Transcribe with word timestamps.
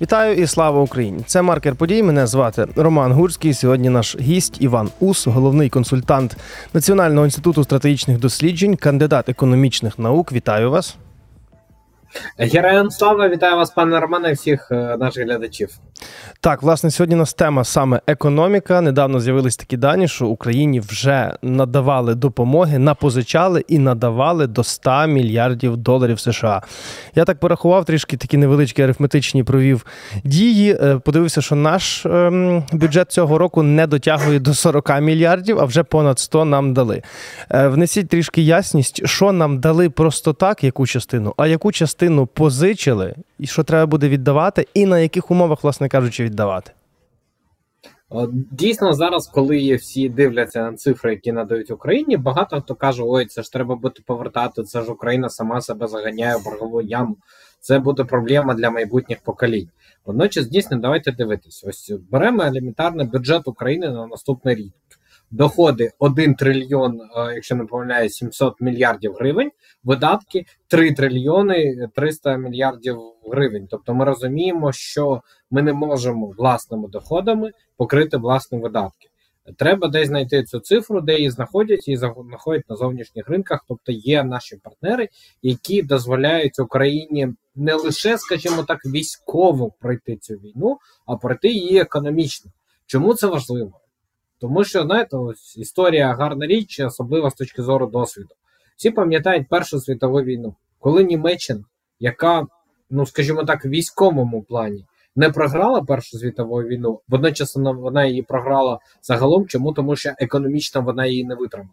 Вітаю 0.00 0.36
і 0.36 0.46
слава 0.46 0.80
Україні! 0.80 1.22
Це 1.26 1.42
маркер 1.42 1.74
подій. 1.76 2.02
Мене 2.02 2.26
звати 2.26 2.66
Роман 2.76 3.12
Гурський. 3.12 3.54
Сьогодні 3.54 3.88
наш 3.88 4.16
гість 4.20 4.56
Іван 4.60 4.88
Ус, 5.00 5.26
головний 5.26 5.68
консультант 5.68 6.36
Національного 6.74 7.26
інституту 7.26 7.64
стратегічних 7.64 8.18
досліджень, 8.18 8.76
кандидат 8.76 9.28
економічних 9.28 9.98
наук. 9.98 10.32
Вітаю 10.32 10.70
вас. 10.70 10.96
Героям 12.38 12.90
слава, 12.90 13.28
вітаю 13.28 13.56
вас, 13.56 13.70
пане 13.70 14.00
Романе, 14.00 14.32
всіх 14.32 14.68
е, 14.70 14.96
наших 14.96 15.24
глядачів. 15.24 15.68
Так, 16.40 16.62
власне, 16.62 16.90
сьогодні 16.90 17.14
у 17.14 17.18
нас 17.18 17.34
тема 17.34 17.64
саме 17.64 18.00
економіка. 18.06 18.80
Недавно 18.80 19.20
з'явились 19.20 19.56
такі 19.56 19.76
дані, 19.76 20.08
що 20.08 20.26
Україні 20.26 20.80
вже 20.80 21.32
надавали 21.42 22.14
допомоги, 22.14 22.78
напозичали 22.78 23.64
і 23.68 23.78
надавали 23.78 24.46
до 24.46 24.64
100 24.64 25.06
мільярдів 25.06 25.76
доларів 25.76 26.20
США. 26.20 26.62
Я 27.14 27.24
так 27.24 27.40
порахував 27.40 27.84
трішки 27.84 28.16
такі 28.16 28.36
невеличкі 28.36 28.82
арифметичні 28.82 29.44
провів 29.44 29.86
дії. 30.24 30.78
Е, 30.82 30.98
подивився, 30.98 31.42
що 31.42 31.54
наш 31.54 32.06
ем, 32.06 32.64
бюджет 32.72 33.12
цього 33.12 33.38
року 33.38 33.62
не 33.62 33.86
дотягує 33.86 34.38
до 34.38 34.54
40 34.54 35.00
мільярдів, 35.00 35.58
а 35.60 35.64
вже 35.64 35.82
понад 35.82 36.18
100 36.18 36.44
нам 36.44 36.74
дали. 36.74 37.02
Е, 37.50 37.68
внесіть 37.68 38.08
трішки 38.08 38.42
ясність, 38.42 39.06
що 39.06 39.32
нам 39.32 39.60
дали 39.60 39.90
просто 39.90 40.32
так, 40.32 40.64
яку 40.64 40.86
частину, 40.86 41.34
а 41.36 41.46
яку 41.46 41.72
частину 41.72 41.95
позичили, 42.26 43.14
і 43.38 43.46
що 43.46 43.64
треба 43.64 43.86
буде 43.86 44.08
віддавати, 44.08 44.66
і 44.74 44.86
на 44.86 44.98
яких 44.98 45.30
умовах, 45.30 45.64
власне 45.64 45.88
кажучи, 45.88 46.24
віддавати. 46.24 46.72
Дійсно, 48.50 48.92
зараз, 48.92 49.26
коли 49.26 49.74
всі 49.74 50.08
дивляться 50.08 50.70
на 50.70 50.76
цифри, 50.76 51.10
які 51.10 51.32
надають 51.32 51.70
Україні, 51.70 52.16
багато 52.16 52.60
хто 52.60 52.74
каже: 52.74 53.02
ой, 53.04 53.26
це 53.26 53.42
ж 53.42 53.52
треба 53.52 53.76
буде 53.76 54.00
повертати, 54.06 54.62
це 54.62 54.82
ж 54.82 54.92
Україна 54.92 55.28
сама 55.28 55.60
себе 55.60 55.86
заганяє 55.86 56.36
в 56.36 56.44
боргову 56.44 56.82
яму. 56.82 57.16
Це 57.60 57.78
буде 57.78 58.04
проблема 58.04 58.54
для 58.54 58.70
майбутніх 58.70 59.18
поколінь. 59.20 59.68
Водночас, 60.04 60.46
дійсно, 60.46 60.78
давайте 60.78 61.12
дивитись. 61.12 61.64
Ось 61.68 61.92
беремо 62.10 62.42
елементарний 62.42 63.06
бюджет 63.06 63.48
України 63.48 63.88
на 63.90 64.06
наступний 64.06 64.54
рік 64.54 64.72
доходи 65.30 65.90
1 65.98 66.34
трильйон, 66.34 67.00
е, 67.00 67.34
якщо 67.34 67.54
не 67.54 67.64
помиляю, 67.64 68.10
700 68.10 68.60
мільярдів 68.60 69.14
гривень, 69.14 69.50
видатки 69.84 70.44
3 70.68 70.92
трильйони 70.92 71.88
300 71.94 72.36
мільярдів 72.36 72.98
гривень. 73.32 73.66
Тобто 73.70 73.94
ми 73.94 74.04
розуміємо, 74.04 74.72
що 74.72 75.22
ми 75.50 75.62
не 75.62 75.72
можемо 75.72 76.26
власними 76.26 76.88
доходами 76.88 77.52
покрити 77.76 78.16
власні 78.16 78.58
видатки. 78.58 79.08
Треба 79.56 79.88
десь 79.88 80.08
знайти 80.08 80.42
цю 80.42 80.60
цифру, 80.60 81.00
де 81.00 81.16
її 81.16 81.30
знаходять 81.30 81.88
і 81.88 81.96
знаходять 81.96 82.70
на 82.70 82.76
зовнішніх 82.76 83.28
ринках. 83.28 83.64
Тобто 83.68 83.92
є 83.92 84.24
наші 84.24 84.56
партнери, 84.56 85.08
які 85.42 85.82
дозволяють 85.82 86.58
Україні 86.58 87.28
не 87.54 87.74
лише, 87.74 88.18
скажімо 88.18 88.62
так, 88.62 88.86
військово 88.86 89.70
пройти 89.80 90.16
цю 90.16 90.34
війну, 90.34 90.78
а 91.06 91.16
пройти 91.16 91.48
її 91.48 91.78
економічно. 91.78 92.50
Чому 92.86 93.14
це 93.14 93.26
важливо? 93.26 93.72
Тому 94.46 94.64
що, 94.64 94.82
знаєте, 94.82 95.16
ось 95.16 95.56
історія 95.56 96.14
гарна 96.14 96.46
річ, 96.46 96.80
особливо 96.80 97.30
з 97.30 97.34
точки 97.34 97.62
зору 97.62 97.86
досвіду. 97.86 98.28
Всі 98.76 98.90
пам'ятають 98.90 99.48
Першу 99.48 99.80
світову 99.80 100.22
війну, 100.22 100.54
коли 100.80 101.04
Німеччина, 101.04 101.64
яка, 102.00 102.46
ну 102.90 103.06
скажімо 103.06 103.44
так, 103.44 103.64
в 103.64 103.68
військовому 103.68 104.42
плані 104.42 104.84
не 105.16 105.30
програла 105.30 105.82
Першу 105.82 106.18
світову 106.18 106.62
війну, 106.62 107.00
водночас 107.08 107.56
вона 107.56 108.04
її 108.04 108.22
програла 108.22 108.78
загалом. 109.02 109.46
Чому? 109.46 109.72
Тому 109.72 109.96
що 109.96 110.12
економічно 110.18 110.82
вона 110.82 111.06
її 111.06 111.24
не 111.24 111.34
витримала. 111.34 111.70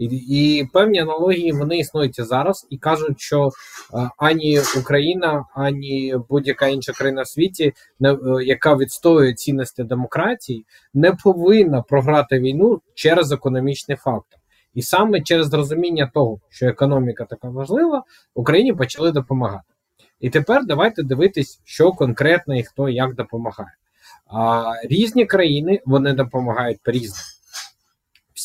І 0.00 0.04
і 0.06 0.64
певні 0.64 0.98
аналогії 0.98 1.52
вони 1.52 1.78
існують 1.78 2.20
зараз 2.20 2.66
і 2.70 2.78
кажуть, 2.78 3.20
що 3.20 3.50
е, 3.94 4.10
ані 4.16 4.60
Україна, 4.80 5.44
ані 5.54 6.14
будь-яка 6.28 6.66
інша 6.66 6.92
країна 6.92 7.22
в 7.22 7.28
світі, 7.28 7.72
не, 8.00 8.12
е, 8.12 8.18
яка 8.44 8.76
відстоює 8.76 9.34
цінності 9.34 9.84
демократії, 9.84 10.64
не 10.94 11.12
повинна 11.12 11.82
програти 11.82 12.38
війну 12.38 12.80
через 12.94 13.32
економічний 13.32 13.96
фактор. 13.96 14.40
І 14.74 14.82
саме 14.82 15.20
через 15.20 15.52
розуміння 15.52 16.10
того, 16.14 16.40
що 16.48 16.66
економіка 16.66 17.24
така 17.24 17.48
важлива, 17.48 18.02
Україні 18.34 18.72
почали 18.72 19.12
допомагати. 19.12 19.74
І 20.20 20.30
тепер 20.30 20.66
давайте 20.66 21.02
дивитись, 21.02 21.60
що 21.64 21.92
конкретно 21.92 22.58
і 22.58 22.62
хто 22.62 22.88
як 22.88 23.14
допомагає. 23.14 23.74
А, 24.26 24.72
Різні 24.84 25.26
країни 25.26 25.80
вони 25.86 26.12
допомагають 26.12 26.78
по 26.82 26.90
різному. 26.90 27.29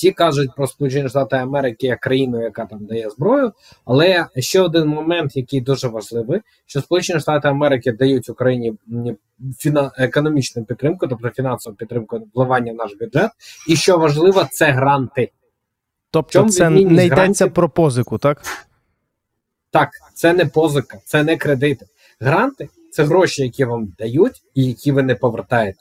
Всі 0.05 0.11
кажуть 0.11 0.49
про 0.55 0.67
Сполучені 0.67 1.09
Штати 1.09 1.35
Америки 1.35 1.87
як 1.87 1.99
країну, 1.99 2.41
яка 2.41 2.65
там 2.65 2.85
дає 2.85 3.09
зброю. 3.09 3.53
Але 3.85 4.27
ще 4.37 4.61
один 4.61 4.87
момент, 4.87 5.35
який 5.35 5.61
дуже 5.61 5.87
важливий, 5.87 6.41
що 6.65 6.81
Сполучені 6.81 7.19
Штати 7.19 7.47
Америки 7.47 7.91
дають 7.91 8.29
Україні 8.29 8.73
фіна... 9.57 9.91
економічну 9.97 10.65
підтримку, 10.65 11.07
тобто 11.07 11.29
фінансову 11.29 11.75
підтримку 11.75 12.27
вливання 12.35 12.71
в 12.71 12.75
наш 12.75 12.95
бюджет. 12.99 13.31
І 13.67 13.75
що 13.75 13.97
важливо, 13.97 14.47
це 14.51 14.71
гранти. 14.71 15.31
Тобто 16.11 16.49
це 16.49 16.69
не 16.69 17.05
йдеться 17.05 17.47
про 17.47 17.69
позику, 17.69 18.17
так? 18.17 18.41
Так, 19.71 19.89
це 20.13 20.33
не 20.33 20.45
позика, 20.45 20.97
це 21.05 21.23
не 21.23 21.37
кредити. 21.37 21.85
Гранти 22.19 22.69
це 22.91 23.03
гроші, 23.03 23.43
які 23.43 23.65
вам 23.65 23.93
дають, 23.99 24.43
і 24.55 24.65
які 24.65 24.91
ви 24.91 25.03
не 25.03 25.15
повертаєте. 25.15 25.79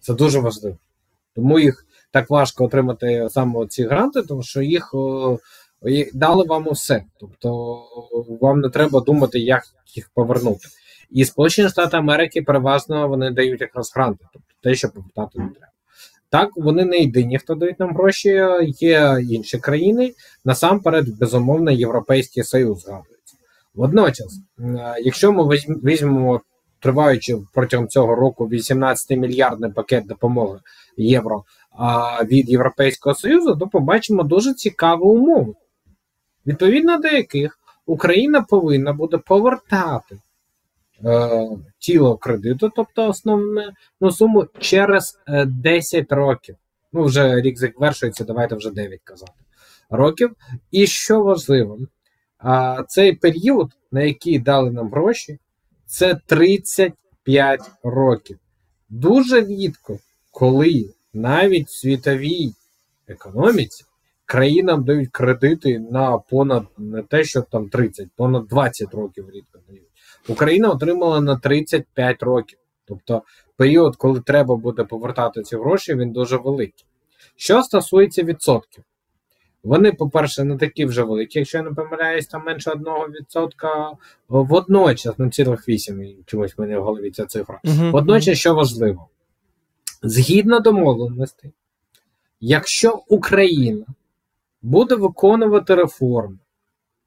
Це 0.00 0.14
дуже 0.14 0.40
важливо. 0.40 0.76
Тому 1.34 1.58
їх 1.58 1.84
так 2.10 2.30
важко 2.30 2.64
отримати 2.64 3.28
саме 3.30 3.66
ці 3.66 3.84
гранти, 3.84 4.22
тому 4.22 4.42
що 4.42 4.62
їх 4.62 4.94
дали 6.14 6.44
вам 6.44 6.68
усе. 6.68 7.04
Тобто 7.20 7.78
вам 8.40 8.60
не 8.60 8.68
треба 8.68 9.00
думати, 9.00 9.38
як 9.38 9.62
їх 9.96 10.10
повернути. 10.14 10.68
І 11.10 11.24
Сполучені 11.24 11.68
Штати 11.68 11.96
Америки 11.96 12.42
переважно 12.42 13.08
вони 13.08 13.30
дають 13.30 13.60
якраз 13.60 13.92
гранти, 13.94 14.24
тобто 14.32 14.48
те, 14.62 14.74
що 14.74 14.88
повертати 14.88 15.38
не 15.38 15.48
треба. 15.48 15.72
Так, 16.30 16.50
вони 16.56 16.84
не 16.84 16.98
єдині, 16.98 17.38
хто 17.38 17.54
дають 17.54 17.80
нам 17.80 17.94
гроші, 17.94 18.44
є 18.62 19.18
інші 19.30 19.58
країни. 19.58 20.12
Насамперед, 20.44 21.18
безумовно, 21.18 21.70
Європейський 21.70 22.42
Союз 22.42 22.80
згадується. 22.80 23.36
Водночас, 23.74 24.40
якщо 25.02 25.32
ми 25.32 25.56
візьмемо, 25.84 26.40
триваючи 26.80 27.36
протягом 27.54 27.88
цього 27.88 28.14
року 28.14 28.48
18 28.48 29.18
мільярдний 29.18 29.70
пакет 29.70 30.06
допомоги 30.06 30.58
євро 30.96 31.44
від 32.24 32.48
Європейського 32.48 33.14
Союзу, 33.14 33.56
то 33.56 33.68
побачимо 33.68 34.22
дуже 34.22 34.54
цікаву 34.54 35.10
умову, 35.10 35.56
відповідно 36.46 36.98
до 36.98 37.08
яких 37.08 37.58
Україна 37.86 38.42
повинна 38.42 38.92
буде 38.92 39.18
повертати 39.18 40.18
е, 41.04 41.48
тіло 41.78 42.16
кредиту, 42.16 42.72
тобто 42.76 43.08
основну 43.08 44.10
суму 44.10 44.46
через 44.58 45.18
10 45.46 46.12
е, 46.12 46.14
років. 46.14 46.56
Ну, 46.92 47.04
вже 47.04 47.40
рік 47.40 47.58
завершується, 47.58 48.24
давайте 48.24 48.54
вже 48.54 48.70
9 48.70 49.00
казати 49.04 49.32
років. 49.90 50.30
І 50.70 50.86
що 50.86 51.22
важливо, 51.22 51.78
а, 52.38 52.82
цей 52.88 53.12
період, 53.12 53.70
на 53.92 54.02
який 54.02 54.38
дали 54.38 54.70
нам 54.70 54.90
гроші, 54.90 55.38
це 55.86 56.20
35 56.26 57.60
років. 57.82 58.38
Дуже 58.88 59.40
рідко, 59.40 59.98
коли 60.30 60.90
навіть 61.14 61.70
світовій 61.70 62.52
економіці 63.08 63.84
країнам 64.28 64.84
дають 64.84 65.10
кредити 65.10 65.78
на 65.78 66.18
понад 66.18 66.64
не 66.78 67.02
те, 67.02 67.24
що 67.24 67.42
там 67.42 67.68
30, 67.68 68.08
понад 68.16 68.46
20 68.46 68.94
років 68.94 69.30
рідко 69.30 69.58
дають. 69.68 69.82
Україна 70.28 70.70
отримала 70.70 71.20
на 71.20 71.36
35 71.36 72.22
років. 72.22 72.58
Тобто 72.84 73.22
період, 73.56 73.96
коли 73.96 74.20
треба 74.20 74.56
буде 74.56 74.84
повертати 74.84 75.42
ці 75.42 75.56
гроші, 75.56 75.94
він 75.94 76.12
дуже 76.12 76.36
великий. 76.36 76.84
Що 77.36 77.62
стосується 77.62 78.22
відсотків, 78.22 78.84
вони, 79.62 79.92
по-перше, 79.92 80.44
не 80.44 80.56
такі 80.56 80.84
вже 80.84 81.02
великі, 81.02 81.38
якщо 81.38 81.58
я 81.58 81.64
не 81.64 81.70
помиляюсь, 81.70 82.26
там 82.26 82.44
менше 82.44 82.70
1% 82.70 83.92
водночас, 84.28 85.14
ну 85.18 85.30
цілих 85.30 85.68
8, 85.68 86.16
чомусь 86.26 86.58
в 86.58 86.60
мене 86.60 86.78
в 86.78 86.82
голові 86.82 87.10
ця 87.10 87.26
цифра. 87.26 87.60
Водночас, 87.92 88.38
що 88.38 88.54
важливо, 88.54 89.08
Згідно 90.02 90.60
домовленостей, 90.60 91.52
якщо 92.40 93.02
Україна 93.08 93.86
буде 94.62 94.94
виконувати 94.94 95.74
реформи, 95.74 96.38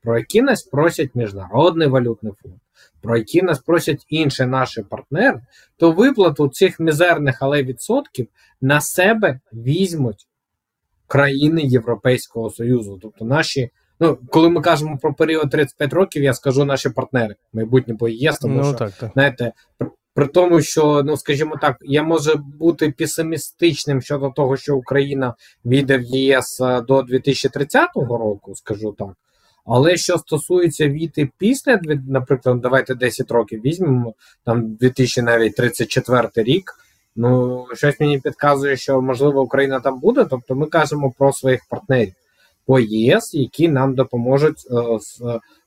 про 0.04 0.18
які 0.18 0.42
нас 0.42 0.64
просять 0.64 1.16
Міжнародний 1.16 1.88
валютний 1.88 2.34
фонд, 2.42 2.56
про 3.02 3.18
які 3.18 3.42
нас 3.42 3.60
просять 3.60 4.06
інші 4.10 4.46
наші 4.46 4.82
партнери, 4.82 5.42
то 5.78 5.92
виплату 5.92 6.48
цих 6.48 6.80
мізерних 6.80 7.38
але 7.42 7.64
відсотків 7.64 8.28
на 8.62 8.82
себе 8.82 9.40
візьмуть 9.54 10.28
країни 11.08 11.62
Європейського 11.62 12.50
Союзу. 12.50 13.00
Тобто 13.02 13.26
наші, 13.26 13.70
ну 14.00 14.18
коли 14.30 14.50
ми 14.50 14.62
кажемо 14.62 14.98
про 14.98 15.14
період 15.14 15.50
35 15.50 15.94
років, 15.94 16.24
я 16.24 16.34
скажу 16.34 16.66
наші 16.66 16.90
партнери, 16.90 17.36
майбутні 17.54 17.94
по 17.94 18.10
ЄС, 18.10 18.40
тому 18.40 18.58
ну, 18.58 18.64
що 18.64 18.74
так, 18.74 18.92
так. 18.92 19.12
знаєте, 19.14 19.52
при 20.13 20.28
тому, 20.28 20.62
що, 20.62 21.04
ну 21.06 21.18
скажімо 21.18 21.56
так, 21.62 21.78
я 21.81 22.04
може 22.04 22.36
бути 22.36 22.94
песимістичним 22.98 24.02
щодо 24.02 24.30
того, 24.30 24.58
що 24.58 24.75
Україна 24.75 25.36
війде 25.66 25.98
в 25.98 26.02
ЄС 26.02 26.62
е, 26.62 26.81
до 26.81 27.02
2030 27.02 27.90
року, 27.96 28.56
скажу 28.56 28.96
так. 28.98 29.10
Але 29.66 29.98
що 29.98 30.18
стосується 30.18 30.88
віти 30.88 31.30
після, 31.38 31.80
наприклад, 32.08 32.62
давайте 32.62 32.96
10 32.96 33.31
років 33.31 33.62
візьмемо, 33.66 34.13
там 34.46 34.74
2034 34.75 36.30
рік. 36.36 36.74
Ну, 37.16 37.66
щось 37.74 38.00
мені 38.00 38.19
підказує, 38.19 38.78
що 38.78 39.02
можливо 39.02 39.42
Україна 39.42 39.80
там 39.80 40.00
буде. 40.00 40.25
Тобто 40.30 40.56
ми 40.56 40.66
кажемо 40.66 41.14
про 41.18 41.34
своїх 41.34 41.62
партнерів 41.69 42.14
по 42.66 42.80
ЄС, 42.80 43.34
які 43.34 43.69
нам 43.69 43.96
допоможуть 43.96 44.68
е, 44.72 45.00
з 45.00 45.22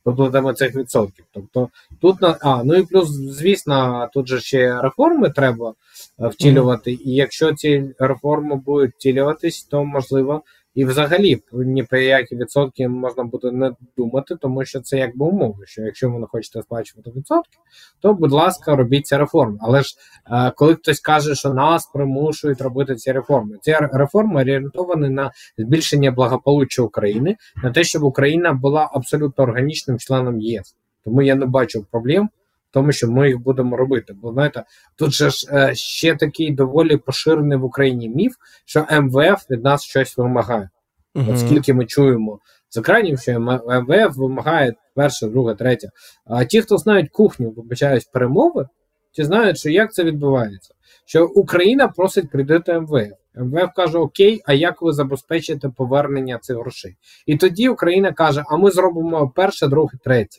виплатами 0.04 0.54
цих 0.54 0.76
відсотків. 0.76 1.24
Тобто 1.32 1.68
тут 2.00 2.20
на 2.20 2.38
а 2.40 2.64
ну 2.64 2.74
і 2.74 2.82
плюс, 2.82 3.08
звісно, 3.10 4.08
тут 4.14 4.28
же 4.28 4.40
ще 4.40 4.80
реформи 4.82 5.30
треба 5.30 5.74
е, 6.20 6.28
втілювати. 6.28 6.92
І 6.92 7.10
якщо 7.14 7.54
ці 7.54 7.94
реформи 7.98 8.56
будуть 8.56 8.94
втілюватись, 8.94 9.62
то 9.62 9.84
можливо 9.84 10.42
і 10.74 10.84
взагалі 10.84 11.42
ні 11.52 11.82
про 11.82 11.98
які 11.98 12.36
відсотки 12.36 12.88
можна 12.88 13.24
буде 13.24 13.50
не 13.50 13.72
думати, 13.96 14.36
тому 14.40 14.64
що 14.64 14.80
це 14.80 14.98
якби 14.98 15.26
умови. 15.26 15.66
Що 15.66 15.82
якщо 15.82 16.10
ви 16.10 16.18
не 16.18 16.26
хочете 16.26 16.62
сплачувати 16.62 17.10
відсотки, 17.16 17.58
то 18.00 18.14
будь 18.14 18.32
ласка, 18.32 18.76
робіть 18.76 19.06
ці 19.06 19.16
реформи. 19.16 19.58
Але 19.60 19.82
ж 19.82 19.94
е, 20.30 20.52
коли 20.56 20.74
хтось 20.74 21.00
каже, 21.00 21.34
що 21.34 21.54
нас 21.54 21.86
примушують 21.86 22.60
робити 22.60 22.94
ці 22.94 23.12
реформи, 23.12 23.58
ці 23.62 23.76
реформи 23.92 24.40
орієнтовані 24.40 25.08
на 25.08 25.30
збільшення 25.58 26.10
благополуччя 26.10 26.82
України, 26.82 27.36
на 27.62 27.70
те, 27.70 27.84
щоб 27.84 28.02
Україна 28.02 28.52
була 28.52 28.90
абсолютно 28.92 29.44
органічним 29.44 29.98
членом 29.98 30.40
ЄС. 30.40 30.76
Тому 31.04 31.22
я 31.22 31.34
не 31.34 31.46
бачу 31.46 31.86
проблем 31.90 32.28
тому, 32.74 32.92
що 32.92 33.10
ми 33.10 33.28
їх 33.28 33.38
будемо 33.38 33.76
робити. 33.76 34.14
Бо 34.22 34.32
знаєте, 34.32 34.64
тут 34.96 35.12
же 35.12 35.30
ж 35.30 35.48
е, 35.52 35.74
ще 35.74 36.16
такий 36.16 36.50
доволі 36.50 36.96
поширений 36.96 37.58
в 37.58 37.64
Україні 37.64 38.08
міф, 38.08 38.34
що 38.64 38.86
МВФ 38.90 39.50
від 39.50 39.64
нас 39.64 39.82
щось 39.82 40.16
вимагає. 40.16 40.70
uh 41.14 41.34
Оскільки 41.34 41.74
ми 41.74 41.86
чуємо 41.86 42.38
з 42.70 42.76
екранів, 42.76 43.20
що 43.20 43.40
МВФ 43.40 44.16
вимагає 44.16 44.74
перше, 44.94 45.26
друге, 45.26 45.54
третє. 45.54 45.88
А 46.26 46.44
ті, 46.44 46.62
хто 46.62 46.78
знають 46.78 47.10
кухню, 47.10 47.50
вибачають 47.50 48.10
перемови, 48.12 48.68
ті 49.12 49.24
знають, 49.24 49.58
що 49.58 49.70
як 49.70 49.92
це 49.92 50.04
відбувається. 50.04 50.74
Що 51.04 51.26
Україна 51.26 51.88
просить 51.88 52.30
кредити 52.30 52.80
МВФ. 52.80 53.12
МВФ 53.36 53.68
каже: 53.76 53.98
Окей, 53.98 54.42
а 54.46 54.52
як 54.52 54.82
ви 54.82 54.92
забезпечите 54.92 55.68
повернення 55.68 56.38
цих 56.38 56.56
грошей? 56.56 56.96
І 57.26 57.36
тоді 57.36 57.68
Україна 57.68 58.12
каже: 58.12 58.44
А 58.46 58.56
ми 58.56 58.70
зробимо 58.70 59.32
перше, 59.36 59.68
друге, 59.68 59.98
третє. 60.04 60.38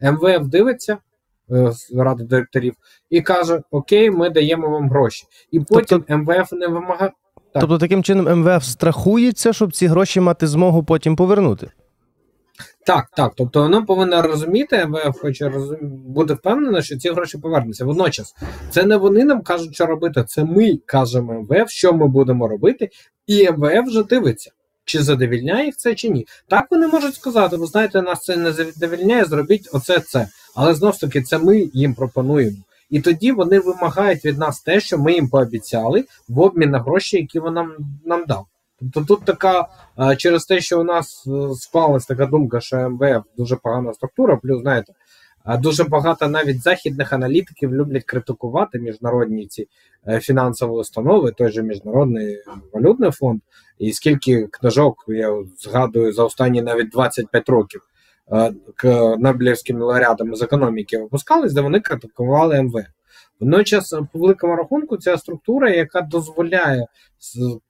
МВФ 0.00 0.46
дивиться, 0.46 0.98
ради 1.96 2.24
директорів 2.24 2.74
і 3.10 3.20
каже: 3.20 3.62
Окей, 3.70 4.10
ми 4.10 4.30
даємо 4.30 4.68
вам 4.68 4.90
гроші. 4.90 5.24
І 5.50 5.60
потім 5.60 6.04
тобто, 6.08 6.18
МВФ 6.18 6.52
не 6.52 6.66
вимагає. 6.66 7.12
Так. 7.52 7.60
Тобто, 7.60 7.78
таким 7.78 8.02
чином 8.02 8.40
МВФ 8.40 8.64
страхується, 8.64 9.52
щоб 9.52 9.72
ці 9.72 9.86
гроші 9.86 10.20
мати 10.20 10.46
змогу 10.46 10.84
потім 10.84 11.16
повернути. 11.16 11.70
Так, 12.86 13.08
так. 13.16 13.32
Тобто 13.36 13.62
воно 13.62 13.86
повинно 13.86 14.22
розуміти, 14.22 14.86
МВФ 14.86 15.20
хоче 15.20 15.48
розум... 15.48 15.78
буде 16.06 16.34
впевнено, 16.34 16.82
що 16.82 16.96
ці 16.96 17.10
гроші 17.10 17.38
повернуться. 17.38 17.84
Водночас, 17.84 18.34
це 18.70 18.82
не 18.82 18.96
вони 18.96 19.24
нам 19.24 19.42
кажуть, 19.42 19.74
що 19.74 19.86
робити, 19.86 20.24
це 20.24 20.44
ми 20.44 20.76
кажемо 20.86 21.40
МВФ, 21.42 21.70
що 21.70 21.92
ми 21.92 22.08
будемо 22.08 22.48
робити, 22.48 22.88
і 23.26 23.50
МВФ 23.50 23.88
вже 23.88 24.02
дивиться 24.02 24.50
чи 24.90 25.02
задовільняє 25.02 25.66
їх 25.66 25.76
це, 25.76 25.94
чи 25.94 26.08
ні. 26.08 26.26
Так 26.48 26.66
вони 26.70 26.86
можуть 26.86 27.14
сказати, 27.14 27.56
ви 27.56 27.66
знаєте, 27.66 28.02
нас 28.02 28.20
це 28.20 28.36
не 28.36 28.52
задовільняє, 28.52 29.24
зробіть 29.24 29.68
оце 29.72 30.00
це. 30.00 30.28
Але 30.54 30.74
знов 30.74 30.94
ж 30.94 31.00
таки, 31.00 31.22
це 31.22 31.38
ми 31.38 31.58
їм 31.72 31.94
пропонуємо. 31.94 32.56
І 32.90 33.00
тоді 33.00 33.32
вони 33.32 33.58
вимагають 33.58 34.24
від 34.24 34.38
нас 34.38 34.60
те, 34.60 34.80
що 34.80 34.98
ми 34.98 35.12
їм 35.12 35.28
пообіцяли 35.28 36.04
в 36.28 36.40
обмін 36.40 36.70
на 36.70 36.78
гроші, 36.78 37.16
які 37.16 37.38
вони 37.38 37.54
нам 37.54 37.76
нам 38.04 38.24
дав. 38.26 38.46
Тобто 38.80 39.04
тут 39.14 39.24
така 39.24 39.66
через 40.16 40.44
те, 40.44 40.60
що 40.60 40.80
у 40.80 40.84
нас 40.84 41.26
е, 41.26 41.54
склалась 41.54 42.06
така 42.06 42.26
думка, 42.26 42.60
що 42.60 42.90
МВФ 42.90 43.24
дуже 43.36 43.56
погана 43.56 43.92
структура, 43.92 44.36
плюс 44.36 44.62
знаєте. 44.62 44.92
Дуже 45.58 45.84
багато 45.84 46.28
навіть 46.28 46.62
західних 46.62 47.12
аналітиків 47.12 47.74
люблять 47.74 48.04
критикувати 48.04 48.78
міжнародні 48.78 49.46
ці 49.46 49.68
е, 50.08 50.20
фінансові 50.20 50.70
установи, 50.70 51.32
той 51.32 51.52
же 51.52 51.62
міжнародний 51.62 52.38
валютний 52.72 53.10
фонд, 53.10 53.40
і 53.78 53.92
скільки 53.92 54.46
книжок 54.46 55.04
я 55.08 55.42
згадую 55.58 56.12
за 56.12 56.24
останні 56.24 56.62
навіть 56.62 56.90
25 56.90 57.48
років 57.48 57.80
е, 57.80 57.89
к 58.76 59.16
Нобелівським 59.18 59.82
лауреатам 59.82 60.34
з 60.34 60.42
економіки 60.42 60.98
випускались, 60.98 61.52
де 61.52 61.60
вони 61.60 61.80
критикували 61.80 62.62
МВФ. 62.62 62.86
Водночас, 63.40 63.94
по 64.12 64.18
великому 64.18 64.56
рахунку, 64.56 64.96
ця 64.96 65.16
структура, 65.16 65.70
яка 65.70 66.00
дозволяє 66.00 66.86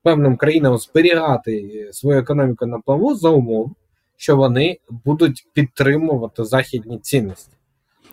певним 0.02 0.36
країнам 0.36 0.78
зберігати 0.78 1.88
свою 1.92 2.18
економіку 2.18 2.66
на 2.66 2.78
плаву 2.78 3.14
за 3.14 3.28
умов, 3.28 3.70
що 4.16 4.36
вони 4.36 4.78
будуть 5.04 5.46
підтримувати 5.52 6.44
західні 6.44 6.98
цінності. 6.98 7.52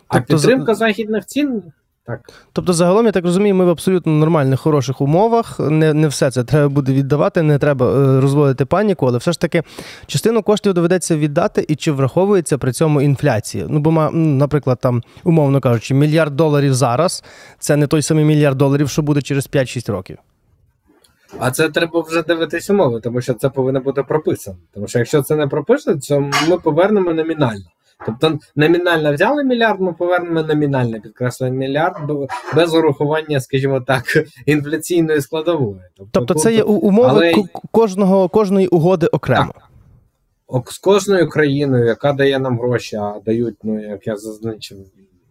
А 0.08 0.20
тобто, 0.20 0.34
підтримка 0.34 0.74
західних 0.74 1.26
цін. 1.26 1.62
Так. 2.08 2.20
Тобто, 2.52 2.72
загалом, 2.72 3.06
я 3.06 3.12
так 3.12 3.24
розумію, 3.24 3.54
ми 3.54 3.64
в 3.64 3.68
абсолютно 3.68 4.12
нормальних, 4.12 4.60
хороших 4.60 5.00
умовах. 5.00 5.60
Не 5.60 5.94
не 5.94 6.08
все 6.08 6.30
це 6.30 6.44
треба 6.44 6.68
буде 6.68 6.92
віддавати, 6.92 7.42
не 7.42 7.58
треба 7.58 7.86
е, 7.86 8.20
розводити 8.20 8.64
паніку, 8.64 9.06
але 9.06 9.18
все 9.18 9.32
ж 9.32 9.40
таки 9.40 9.62
частину 10.06 10.42
коштів 10.42 10.74
доведеться 10.74 11.16
віддати, 11.16 11.64
і 11.68 11.76
чи 11.76 11.92
враховується 11.92 12.58
при 12.58 12.72
цьому 12.72 13.00
інфляція? 13.00 13.66
Ну, 13.68 13.78
бо, 13.80 14.10
наприклад, 14.12 14.78
там, 14.80 15.02
умовно 15.24 15.60
кажучи, 15.60 15.94
мільярд 15.94 16.36
доларів 16.36 16.74
зараз 16.74 17.24
це 17.58 17.76
не 17.76 17.86
той 17.86 18.02
самий 18.02 18.24
мільярд 18.24 18.56
доларів, 18.58 18.88
що 18.88 19.02
буде 19.02 19.22
через 19.22 19.48
5-6 19.48 19.92
років. 19.92 20.18
А 21.38 21.50
це 21.50 21.68
треба 21.68 22.00
вже 22.00 22.22
дивитись 22.22 22.70
умови, 22.70 23.00
тому 23.00 23.20
що 23.20 23.34
це 23.34 23.48
повинно 23.48 23.80
бути 23.80 24.02
прописано. 24.02 24.56
Тому 24.74 24.88
що 24.88 24.98
якщо 24.98 25.22
це 25.22 25.36
не 25.36 25.46
прописано, 25.46 26.00
то 26.08 26.20
ми 26.20 26.58
повернемо 26.58 27.12
номінально. 27.12 27.64
Тобто 28.06 28.38
номінально 28.56 29.14
взяли 29.14 29.44
мільярд, 29.44 29.80
ми 29.80 29.92
повернемо 29.92 30.42
номінально 30.42 31.00
підкреслюємо 31.00 31.58
мільярд 31.58 31.96
без 32.54 32.74
урахування, 32.74 33.40
скажімо 33.40 33.80
так, 33.80 34.04
інфляційної 34.46 35.20
складової. 35.20 35.80
Тобто, 35.96 36.10
тобто 36.12 36.34
це 36.34 36.54
є 36.54 36.62
умови 36.62 37.08
але... 37.08 37.44
кожного 37.70 38.28
кожної 38.28 38.66
угоди 38.66 39.06
окремо. 39.06 39.52
Так. 39.54 40.72
З 40.72 40.78
кожною 40.78 41.28
країною, 41.28 41.86
яка 41.86 42.12
дає 42.12 42.38
нам 42.38 42.58
гроші, 42.58 42.96
а 42.96 43.20
дають, 43.26 43.56
ну 43.62 43.82
як 43.82 44.06
я 44.06 44.16
зазначив, 44.16 44.78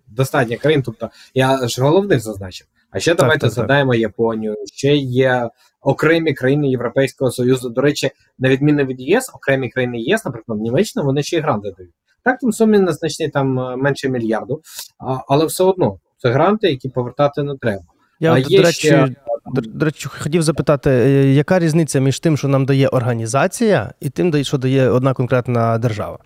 достатньо 0.08 0.58
країн. 0.58 0.84
Тобто 0.86 1.10
я 1.34 1.68
ж 1.68 1.82
головних 1.82 2.20
зазначив. 2.20 2.68
А 2.92 3.00
ще 3.00 3.12
так, 3.12 3.18
давайте 3.18 3.42
так, 3.42 3.52
згадаємо 3.52 3.92
так. 3.92 4.02
Японію. 4.02 4.56
Ще 4.74 4.96
є 4.96 5.50
окремі 5.82 6.34
країни 6.34 6.70
Європейського 6.70 7.32
Союзу. 7.32 7.70
До 7.70 7.82
речі, 7.82 8.12
на 8.40 8.50
відміну 8.50 8.84
від 8.84 9.02
ЄС, 9.02 9.32
окремі 9.36 9.70
країни 9.70 10.00
ЄС, 10.00 10.26
наприклад, 10.26 10.60
Німеччина, 10.60 11.06
вони 11.06 11.24
ще 11.24 11.38
й 11.38 11.40
гранти 11.40 11.74
дають. 11.78 11.94
Так, 12.28 12.40
там 12.40 12.52
суми 12.52 12.80
незначні 12.80 13.30
там 13.30 13.54
менше 13.78 14.10
мільярду, 14.10 14.62
а, 15.00 15.18
але 15.28 15.46
все 15.46 15.64
одно 15.64 16.00
це 16.18 16.32
гранти, 16.32 16.70
які 16.70 16.90
повертати 16.90 17.44
не 17.44 17.56
треба. 17.62 17.84
Я 18.20 18.34
а 18.34 18.40
от, 18.40 18.52
є 18.52 18.58
до 18.58 18.64
речі, 18.64 18.88
ще... 18.88 19.16
до 19.56 19.86
речі, 19.86 20.10
хотів 20.10 20.42
запитати, 20.42 20.90
е, 20.90 21.34
яка 21.34 21.60
різниця 21.60 22.00
між 22.00 22.20
тим, 22.20 22.38
що 22.38 22.48
нам 22.48 22.66
дає 22.66 22.88
організація, 22.88 23.94
і 24.00 24.10
тим, 24.10 24.44
що 24.44 24.58
дає 24.58 24.90
одна 24.90 25.14
конкретна 25.14 25.78
держава? 25.78 26.18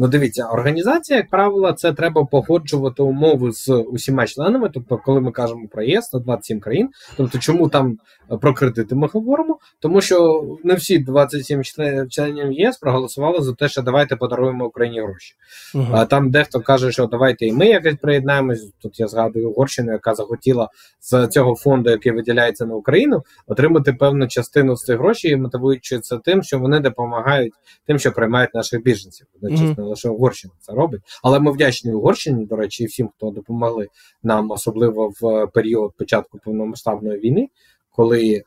Ну, 0.00 0.08
дивіться, 0.08 0.44
організація, 0.44 1.16
як 1.16 1.30
правило, 1.30 1.72
це 1.72 1.92
треба 1.92 2.24
погоджувати 2.24 3.02
умови 3.02 3.52
з 3.52 3.68
усіма 3.68 4.26
членами. 4.26 4.70
Тобто, 4.74 4.98
коли 4.98 5.20
ми 5.20 5.32
кажемо 5.32 5.68
про 5.70 5.82
ЄС, 5.82 6.08
то 6.08 6.18
27 6.18 6.60
країн. 6.60 6.88
Тобто, 7.16 7.38
чому 7.38 7.68
там 7.68 7.98
е, 8.32 8.36
про 8.36 8.54
кредити 8.54 8.94
ми 8.94 9.08
говоримо? 9.12 9.58
Тому 9.80 10.00
що 10.00 10.44
не 10.64 10.74
всі 10.74 10.98
27 10.98 11.62
членів 12.10 12.52
ЄС 12.52 12.76
проголосували 12.76 13.42
за 13.42 13.52
те, 13.52 13.68
що 13.68 13.82
давайте 13.82 14.16
подаруємо 14.16 14.66
Україні 14.66 15.00
гроші. 15.00 15.34
Uh-huh. 15.74 15.88
А 15.92 16.04
там 16.04 16.30
дехто 16.30 16.60
каже, 16.60 16.92
що 16.92 17.06
давайте 17.06 17.46
і 17.46 17.52
ми 17.52 17.66
якось 17.66 17.96
приєднаємось. 18.02 18.70
Тут 18.82 19.00
я 19.00 19.08
згадую 19.08 19.50
Угорщину, 19.50 19.92
яка 19.92 20.14
захотіла 20.14 20.68
з 21.00 21.26
цього 21.26 21.56
фонду, 21.56 21.90
який 21.90 22.12
виділяється 22.12 22.66
на 22.66 22.74
Україну, 22.74 23.22
отримати 23.46 23.92
певну 23.92 24.28
частину 24.28 24.76
з 24.76 24.84
цих 24.84 24.98
грошей, 24.98 25.36
мотивуючи 25.36 25.98
це 25.98 26.18
тим, 26.24 26.42
що 26.42 26.58
вони 26.58 26.80
допомагають 26.80 27.52
тим, 27.86 27.98
що 27.98 28.12
приймають 28.12 28.54
наших 28.54 28.82
біженців. 28.82 29.26
Не 29.42 29.87
лише 29.88 30.08
Угорщина 30.08 30.54
це 30.60 30.72
робить. 30.72 31.00
Але 31.22 31.40
ми 31.40 31.52
вдячні 31.52 31.92
Угорщині, 31.92 32.46
до 32.46 32.56
речі, 32.56 32.84
і 32.84 32.86
всім, 32.86 33.10
хто 33.16 33.30
допомогли 33.30 33.88
нам, 34.22 34.50
особливо 34.50 35.12
в 35.20 35.46
період 35.46 35.92
початку 35.96 36.38
повномасштабної 36.44 37.20
війни, 37.20 37.48
коли 37.90 38.32
е, 38.32 38.42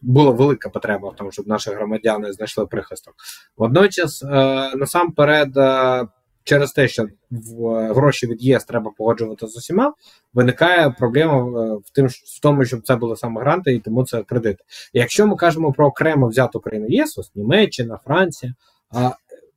була 0.00 0.30
велика 0.30 0.68
потреба 0.68 1.08
в 1.08 1.16
тому, 1.16 1.32
щоб 1.32 1.48
наші 1.48 1.70
громадяни 1.70 2.32
знайшли 2.32 2.66
прихисток. 2.66 3.14
Водночас, 3.56 4.22
е, 4.22 4.28
насамперед. 4.76 5.56
Е, 5.56 6.06
Через 6.44 6.72
те, 6.72 6.88
що 6.88 7.06
в 7.30 7.92
гроші 7.92 8.26
від 8.26 8.42
ЄС 8.42 8.64
треба 8.64 8.90
погоджувати 8.98 9.46
з 9.46 9.56
усіма, 9.56 9.94
виникає 10.34 10.90
проблема 10.90 11.42
в 11.76 11.90
тим, 11.94 12.06
в 12.06 12.40
тому, 12.42 12.64
щоб 12.64 12.82
це 12.82 12.96
були 12.96 13.16
саме 13.16 13.40
гранти, 13.40 13.74
і 13.74 13.78
тому 13.78 14.04
це 14.04 14.22
кредити. 14.22 14.64
Якщо 14.92 15.26
ми 15.26 15.36
кажемо 15.36 15.72
про 15.72 15.86
окремо 15.86 16.28
взяту 16.28 16.60
країну 16.60 16.86
ЄС, 16.88 17.18
ось 17.18 17.34
Німеччина, 17.34 17.98
Франція, 18.04 18.54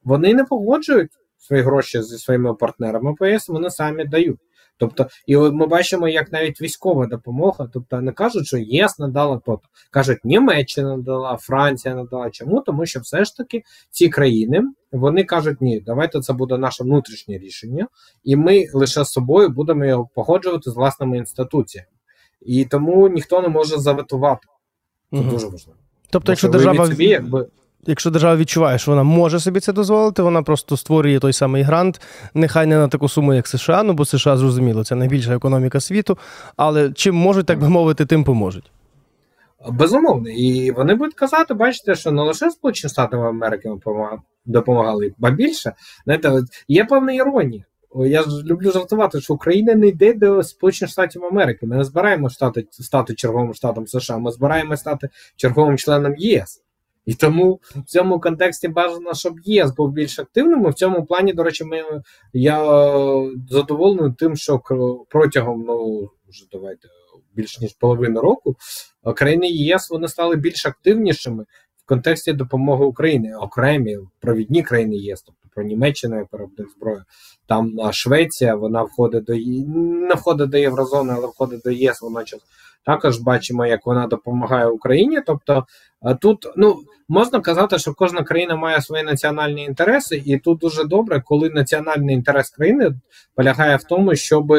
вони 0.06 0.34
не 0.34 0.44
погоджують 0.44 1.12
свої 1.38 1.62
гроші 1.62 2.02
зі 2.02 2.18
своїми 2.18 2.54
партнерами 2.54 3.14
ПС, 3.14 3.50
вони 3.50 3.70
самі 3.70 4.06
дають. 4.06 4.40
Тобто, 4.78 5.08
і 5.26 5.38
ми 5.38 5.68
бачимо, 5.68 6.08
як 6.08 6.32
навіть 6.32 6.62
військова 6.62 7.06
допомога, 7.08 7.70
тобто 7.74 8.02
не 8.02 8.12
кажуть, 8.12 8.48
що 8.48 8.58
ЄС 8.58 9.00
надала 9.00 9.42
то. 9.46 9.60
Кажуть, 9.92 10.26
Німеччина 10.26 10.98
надала, 10.98 11.38
Франція 11.38 11.96
надала. 11.96 12.30
Чому? 12.30 12.62
Тому 12.62 12.86
що 12.86 13.00
все 13.00 13.26
ж 13.26 13.38
таки 13.38 13.64
ці 13.90 14.10
країни 14.10 14.62
вони 14.92 15.24
кажуть, 15.24 15.62
ні, 15.62 15.80
давайте 15.80 16.20
це 16.20 16.34
буде 16.34 16.58
наше 16.58 16.84
внутрішнє 16.84 17.38
рішення, 17.38 17.88
і 18.24 18.36
ми 18.36 18.68
лише 18.74 19.04
з 19.04 19.12
собою 19.12 19.50
будемо 19.50 19.86
його 19.86 20.10
погоджувати 20.16 20.72
з 20.72 20.76
власними 20.76 21.18
інституціями. 21.18 21.90
І 22.42 22.66
тому 22.66 23.08
ніхто 23.08 23.42
не 23.42 23.48
може 23.48 23.78
заветувати. 23.78 24.48
Це 25.12 25.20
угу. 25.20 25.30
дуже 25.30 25.48
важливо. 25.48 25.80
Тобто, 26.10 26.32
якщо 26.32 26.50
держава 26.50 26.88
собі, 26.88 27.06
якби 27.06 27.48
якщо 27.86 28.10
держава 28.10 28.36
відчуває, 28.36 28.78
що 28.78 28.92
вона 28.92 29.04
може 29.04 29.40
собі 29.40 29.60
це 29.60 29.74
дозволити, 29.74 30.22
вона 30.22 30.44
просто 30.44 30.78
створює 30.78 31.20
той 31.20 31.34
самий 31.34 31.64
грант, 31.64 32.02
нехай 32.34 32.66
не 32.66 32.78
на 32.78 32.88
таку 32.88 33.10
суму, 33.10 33.34
як 33.34 33.48
США, 33.48 33.84
ну 33.84 33.94
бо 33.94 34.06
США 34.06 34.38
зрозуміло, 34.38 34.84
це 34.84 34.96
найбільша 34.96 35.36
економіка 35.36 35.80
світу. 35.80 36.18
Але 36.58 36.92
чим 36.92 37.16
можуть, 37.16 37.46
так 37.46 37.60
би 37.60 37.70
мовити, 37.70 38.06
тим 38.06 38.24
поможуть. 38.24 38.72
Безумовно, 39.70 40.30
і 40.30 40.72
вони 40.72 40.96
будуть 40.96 41.16
казати, 41.16 41.54
бачите, 41.54 41.96
що 41.96 42.12
не 42.12 42.22
лише 42.22 42.52
Сполучені 42.52 42.92
Штати 42.92 43.18
Америки 43.18 43.72
допомагали, 44.46 45.14
ба 45.18 45.32
більше 45.32 45.74
знаєте, 46.06 46.42
є 46.68 46.86
певна 46.86 47.14
іронія. 47.14 47.64
Я 47.96 48.24
ж 48.24 48.44
люблю 48.44 48.72
жартувати, 48.72 49.22
що 49.22 49.34
Україна 49.34 49.76
не 49.76 49.88
йде 49.88 50.14
до 50.14 50.44
Сполучених 50.44 50.92
Штатів 50.92 51.26
Америки. 51.26 51.66
Ми 51.66 51.76
не 51.76 51.84
збираємо 51.84 52.30
стати, 52.30 52.68
стати 52.72 53.14
черговим 53.14 53.54
штатом 53.54 53.88
США, 53.88 54.18
ми 54.18 54.32
збираємо 54.32 54.78
стати 54.78 55.10
черговим 55.36 55.78
членом 55.78 56.16
ЄС. 56.18 56.62
І 57.06 57.14
тому 57.14 57.60
в 57.76 57.84
цьому 57.84 58.20
контексті 58.20 58.68
бажано, 58.68 59.14
щоб 59.14 59.40
ЄС 59.44 59.72
був 59.76 59.92
більш 59.92 60.20
активним. 60.20 60.66
І 60.66 60.70
в 60.70 60.74
цьому 60.74 61.06
плані, 61.06 61.34
до 61.34 61.44
речі, 61.44 61.64
ми, 61.64 61.84
я 62.34 62.60
задоволений 63.50 64.14
тим, 64.18 64.36
що 64.36 64.62
протягом 65.10 65.66
ну 65.68 66.10
вже 66.30 66.46
давайте 66.52 66.88
більш 67.36 67.60
ніж 67.60 67.74
половину 67.74 68.22
року 68.22 68.56
країни 69.16 69.48
ЄС 69.50 69.90
вони 69.90 70.08
стали 70.08 70.36
більш 70.36 70.66
активнішими 70.66 71.46
контексті 71.86 72.34
допомоги 72.34 72.86
Україні, 72.86 73.34
окремі 73.34 73.98
провідні 74.20 74.64
країни 74.64 74.96
ЄС, 74.96 75.22
тобто 75.22 75.42
про 75.56 75.64
Німеччину 75.64 76.18
як 76.18 76.28
виробник 76.32 76.70
зброї. 76.78 77.02
Там 77.48 77.92
Швеція, 77.92 78.56
вона 78.56 78.84
входить 78.84 79.24
до 79.24 79.34
не 80.08 80.16
входить 80.16 80.50
до 80.50 80.58
Єврозони, 80.58 81.14
але 81.18 81.28
входить 81.28 81.62
до 81.66 81.72
ЄС. 81.72 82.02
Водночас 82.02 82.40
також 82.86 83.18
бачимо, 83.18 83.66
як 83.66 83.86
вона 83.86 84.08
допомагає 84.08 84.68
Україні. 84.68 85.22
Тобто 85.26 85.66
тут 86.22 86.48
ну 86.56 86.80
можна 87.08 87.40
казати, 87.40 87.80
що 87.80 87.94
кожна 87.94 88.24
країна 88.24 88.56
має 88.56 88.82
свої 88.82 89.04
національні 89.04 89.64
інтереси, 89.64 90.24
і 90.26 90.38
тут 90.38 90.60
дуже 90.60 90.84
добре, 90.84 91.22
коли 91.26 91.50
національний 91.50 92.16
інтерес 92.16 92.50
країни 92.50 92.96
полягає 93.36 93.76
в 93.76 93.84
тому, 93.84 94.16
щоб, 94.16 94.54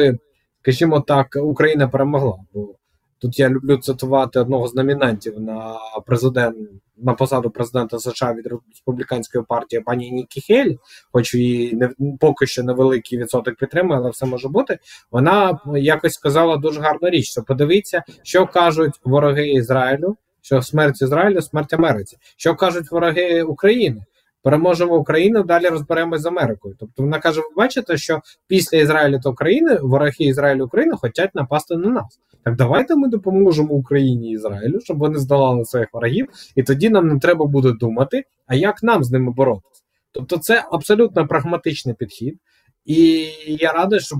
скажімо 0.61 1.01
так, 1.01 1.27
Україна 1.41 1.87
перемогла. 1.87 2.37
Бо 2.53 2.76
тут 3.19 3.39
я 3.39 3.49
люблю 3.49 3.77
цитувати 3.77 4.39
одного 4.39 4.67
з 4.67 4.75
номінантів 4.75 5.39
на 5.39 5.75
президент 6.05 6.57
на 6.97 7.13
посаду 7.13 7.49
президента 7.49 7.99
США 7.99 8.33
від 8.33 8.47
республіканської 8.47 9.43
партії 9.43 9.81
пані 9.81 10.11
Нікі 10.11 10.41
Хелі, 10.41 10.79
хоч 11.11 11.35
і 11.35 11.75
не 11.75 11.89
поки 12.19 12.47
що 12.47 12.63
невеликий 12.63 13.19
відсоток 13.19 13.55
підтримує, 13.55 13.99
але 13.99 14.09
все 14.09 14.25
може 14.25 14.47
бути. 14.47 14.79
Вона 15.11 15.59
якось 15.75 16.13
сказала 16.13 16.57
дуже 16.57 16.81
гарну 16.81 17.09
річ. 17.09 17.25
Що 17.25 17.43
подивіться, 17.43 18.03
що 18.23 18.47
кажуть 18.47 18.93
вороги 19.03 19.49
Ізраїлю, 19.49 20.17
що 20.41 20.61
смерть 20.61 21.01
Ізраїлю, 21.01 21.41
смерть 21.41 21.73
Америці, 21.73 22.17
що 22.37 22.55
кажуть 22.55 22.91
вороги 22.91 23.43
України. 23.43 24.05
Переможемо 24.43 24.95
Україну, 24.97 25.43
далі 25.43 25.67
розберемось 25.67 26.21
з 26.21 26.25
Америкою. 26.25 26.75
Тобто 26.79 27.03
вона 27.03 27.19
каже: 27.19 27.41
ви 27.41 27.47
бачите, 27.57 27.97
що 27.97 28.21
після 28.47 28.77
Ізраїлю 28.77 29.19
та 29.23 29.29
України 29.29 29.79
вороги 29.81 30.11
Ізраїлю 30.19 30.65
України 30.65 30.95
хочуть 30.97 31.35
напасти 31.35 31.75
на 31.75 31.89
нас. 31.89 32.19
Так 32.43 32.55
давайте 32.55 32.95
ми 32.95 33.07
допоможемо 33.07 33.73
Україні 33.73 34.29
і 34.29 34.33
Ізраїлю, 34.33 34.79
щоб 34.79 34.97
вони 34.97 35.19
здолали 35.19 35.65
своїх 35.65 35.87
ворогів, 35.93 36.27
і 36.55 36.63
тоді 36.63 36.89
нам 36.89 37.07
не 37.07 37.19
треба 37.19 37.45
буде 37.45 37.71
думати, 37.71 38.23
а 38.45 38.55
як 38.55 38.83
нам 38.83 39.03
з 39.03 39.11
ними 39.11 39.31
боротися. 39.31 39.83
Тобто, 40.11 40.37
це 40.37 40.65
абсолютно 40.71 41.27
прагматичний 41.27 41.95
підхід, 41.95 42.37
і 42.85 43.27
я 43.47 43.71
радий, 43.71 43.99
що 43.99 44.15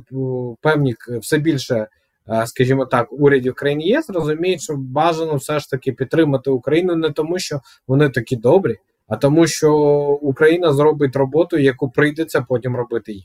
певні 0.61 0.95
все 1.21 1.37
більше, 1.37 1.87
е, 2.29 2.47
скажімо 2.47 2.85
так, 2.85 3.07
урядів 3.11 3.53
країн 3.53 3.81
ЄС 3.81 4.09
розуміють, 4.09 4.61
що 4.61 4.75
бажано 4.77 5.35
все 5.35 5.59
ж 5.59 5.69
таки 5.69 5.91
підтримати 5.91 6.49
Україну 6.49 6.95
не 6.95 7.09
тому, 7.09 7.39
що 7.39 7.61
вони 7.87 8.09
такі 8.09 8.35
добрі, 8.35 8.75
а 9.07 9.15
тому, 9.15 9.47
що 9.47 9.73
Україна 10.21 10.73
зробить 10.73 11.15
роботу, 11.15 11.57
яку 11.57 11.89
прийдеться 11.89 12.45
потім 12.49 12.75
робити 12.75 13.11
їм. 13.11 13.23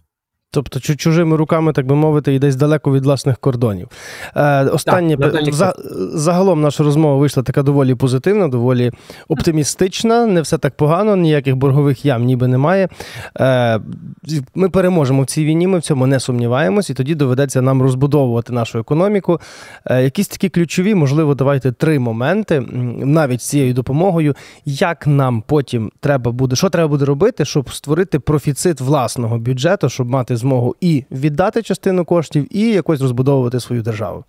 Тобто 0.55 0.81
чужими 0.81 1.37
руками, 1.37 1.73
так 1.73 1.87
би 1.87 1.95
мовити, 1.95 2.35
і 2.35 2.39
десь 2.39 2.57
далеко 2.57 2.93
від 2.93 3.05
власних 3.05 3.39
кордонів. 3.39 3.89
Е, 4.37 4.65
Останнє 4.65 5.17
так, 5.17 5.55
за, 5.55 5.75
загалом 6.15 6.61
наша 6.61 6.85
розмова 6.85 7.17
вийшла 7.17 7.43
така 7.43 7.63
доволі 7.63 7.95
позитивна, 7.95 8.49
доволі 8.49 8.91
оптимістична. 9.29 10.27
Не 10.27 10.41
все 10.41 10.59
так 10.59 10.77
погано, 10.77 11.17
ніяких 11.17 11.57
боргових 11.57 12.05
ям 12.05 12.25
ніби 12.25 12.47
немає. 12.47 12.89
Е, 13.41 13.81
Ми 14.55 14.69
переможемо 14.69 15.23
в 15.23 15.27
цій 15.27 15.45
війні, 15.45 15.67
ми 15.67 15.79
в 15.79 15.83
цьому 15.83 16.07
не 16.07 16.21
сумніваємось, 16.21 16.91
і 16.91 16.95
тоді 16.95 17.15
доведеться 17.15 17.63
нам 17.63 17.83
розбудовувати 17.83 18.53
нашу 18.53 18.79
економіку. 18.79 19.41
Е, 19.87 20.03
Якісь 20.03 20.29
такі 20.29 20.49
ключові, 20.49 20.95
можливо, 20.95 21.35
давайте 21.35 21.73
три 21.73 21.99
моменти, 21.99 22.61
навіть 23.05 23.43
з 23.43 23.49
цією 23.49 23.75
допомогою, 23.75 24.35
як 24.65 25.07
нам 25.07 25.43
потім 25.47 25.93
треба 26.01 26.33
буде, 26.33 26.57
що 26.57 26.71
треба 26.71 26.89
буде 26.89 27.05
робити, 27.05 27.45
щоб 27.45 27.73
створити 27.73 28.19
профіцит 28.19 28.81
власного 28.81 29.39
бюджету, 29.39 29.89
щоб 29.89 30.09
мати 30.09 30.37
змогу 30.43 30.77
і 30.81 31.05
віддати 31.11 31.63
частину 31.63 32.05
коштів, 32.05 32.57
і 32.57 32.73
якось 32.73 33.01
розбудовувати 33.01 33.61
свою 33.61 33.83
державу? 33.83 34.25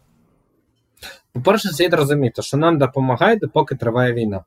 По-перше, 1.33 1.69
слід 1.69 1.93
розуміти, 1.93 2.41
що 2.41 2.57
нам 2.57 2.77
допомагає, 2.77 3.39
поки 3.53 3.75
триває 3.75 4.13
війна. 4.13 4.43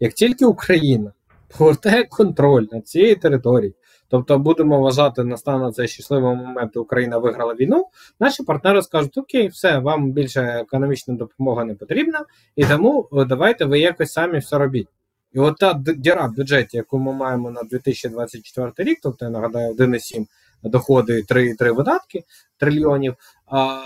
Як 0.00 0.12
тільки 0.12 0.44
Україна 0.44 1.12
повертає 1.58 2.04
контроль 2.04 2.66
над 2.72 2.88
цією 2.88 3.16
територією, 3.16 3.74
тобто 4.08 4.38
будемо 4.38 4.80
вважати, 4.80 5.24
настане 5.24 5.72
цей 5.72 5.88
щасливий 5.88 6.36
момент, 6.36 6.76
Україна 6.76 7.18
виграла 7.18 7.54
війну, 7.54 7.86
наші 8.20 8.42
партнери 8.42 8.82
скажуть: 8.82 9.18
Окей, 9.18 9.48
все, 9.48 9.78
вам 9.78 10.12
більше 10.12 10.40
економічна 10.40 11.14
допомога 11.14 11.64
не 11.64 11.74
потрібна, 11.74 12.24
і 12.56 12.64
тому 12.64 13.08
давайте 13.28 13.64
ви 13.64 13.78
якось 13.78 14.12
самі 14.12 14.38
все 14.38 14.58
робіть. 14.58 14.88
І 15.34 15.38
от 15.38 15.56
та 15.56 15.82
діра 15.96 16.26
в 16.26 16.36
бюджеті, 16.36 16.76
яку 16.76 16.98
ми 16.98 17.12
маємо 17.12 17.50
на 17.50 17.62
2024 17.62 18.72
рік, 18.78 18.98
тобто 19.02 19.24
я 19.24 19.30
нагадаю, 19.30 19.74
1,7 19.74 20.26
доходи 20.64 21.22
3,3 21.22 21.74
видатки 21.74 22.24
трильйонів. 22.58 23.14
А 23.46 23.80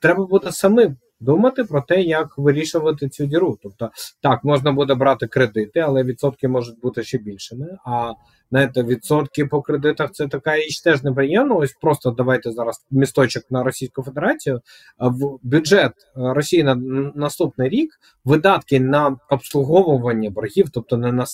треба 0.00 0.26
буде 0.26 0.52
самим 0.52 0.96
думати 1.20 1.64
про 1.64 1.82
те, 1.82 2.02
як 2.02 2.38
вирішувати 2.38 3.08
цю 3.08 3.26
діру. 3.26 3.58
Тобто, 3.62 3.90
так, 4.22 4.44
можна 4.44 4.72
буде 4.72 4.94
брати 4.94 5.26
кредити, 5.26 5.80
але 5.80 6.02
відсотки 6.02 6.48
можуть 6.48 6.80
бути 6.80 7.02
ще 7.02 7.18
більшими. 7.18 7.78
А 7.86 8.12
знаєте, 8.50 8.82
відсотки 8.82 9.46
по 9.46 9.62
кредитах 9.62 10.12
це 10.12 10.28
така 10.28 10.56
річ 10.56 10.80
теж 10.80 11.02
неприємно. 11.02 11.56
Ось 11.56 11.72
просто 11.80 12.10
давайте 12.10 12.52
зараз 12.52 12.86
місточок 12.90 13.42
на 13.50 13.62
Російську 13.62 14.02
Федерацію. 14.02 14.60
В 14.98 15.38
бюджет 15.42 15.92
Росії 16.14 16.62
на 16.62 16.74
наступний 17.14 17.68
рік 17.68 17.90
видатки 18.24 18.80
на 18.80 19.16
обслуговування 19.30 20.30
боргів, 20.30 20.70
тобто 20.72 20.96
не 20.96 21.12
на 21.12 21.26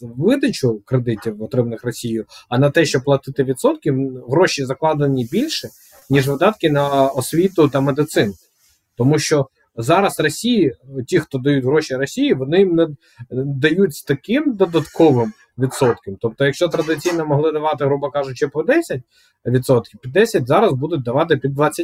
видачу 0.00 0.82
кредитів, 0.84 1.42
отриманих 1.42 1.84
Росією, 1.84 2.24
а 2.48 2.58
на 2.58 2.70
те, 2.70 2.84
щоб 2.84 3.04
платити 3.04 3.44
відсотки, 3.44 3.94
гроші 4.28 4.64
закладені 4.64 5.28
більше 5.32 5.68
ніж 6.10 6.28
видатки 6.28 6.70
на 6.70 7.06
освіту 7.06 7.68
та 7.68 7.80
медицину. 7.80 8.34
Тому 8.96 9.18
що 9.18 9.48
зараз 9.76 10.20
Росії, 10.20 10.74
ті, 11.06 11.18
хто 11.18 11.38
дають 11.38 11.64
гроші 11.64 11.96
Росії, 11.96 12.34
вони 12.34 12.58
їм 12.58 12.74
не 12.74 12.88
дають 13.30 13.94
з 13.94 14.02
таким 14.02 14.56
додатковим 14.56 15.32
відсотком. 15.58 16.16
Тобто, 16.20 16.44
якщо 16.44 16.68
традиційно 16.68 17.26
могли 17.26 17.52
давати, 17.52 17.84
грубо 17.84 18.10
кажучи, 18.10 18.48
по 18.48 18.62
10%, 18.62 19.00
під 20.02 20.12
10 20.12 20.46
зараз 20.46 20.72
будуть 20.72 21.02
давати 21.02 21.36
під 21.36 21.58
25% 21.58 21.78